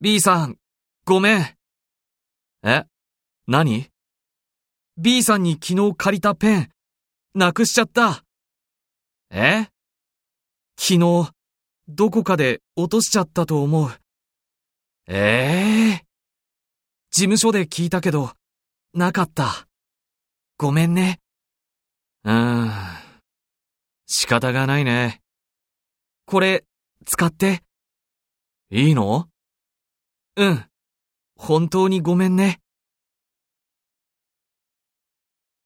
[0.00, 0.58] B さん、
[1.04, 1.56] ごめん。
[2.64, 2.84] え？
[3.46, 3.90] 何
[4.98, 6.70] ?B さんに昨日借りたペン、
[7.34, 8.24] なくしちゃった。
[9.30, 9.68] え？
[10.76, 11.30] 昨日、
[11.88, 13.90] どこかで落としちゃったと思う。
[15.06, 16.00] え？
[16.00, 16.04] え
[17.10, 18.32] 事務所で聞いたけど、
[18.92, 19.68] なかった。
[20.58, 21.20] ごめんね。
[22.24, 22.70] うーん。
[24.06, 25.20] 仕方がないね。
[26.26, 26.64] これ、
[27.06, 27.62] 使って。
[28.70, 29.28] いいの？
[30.36, 30.64] うん。
[31.36, 32.60] 本当にごめんね。